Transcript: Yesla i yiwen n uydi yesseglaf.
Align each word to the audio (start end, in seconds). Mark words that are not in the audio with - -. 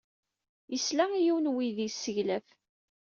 Yesla 0.73 1.05
i 1.13 1.19
yiwen 1.23 1.45
n 1.51 1.51
uydi 1.51 1.83
yesseglaf. 1.87 2.47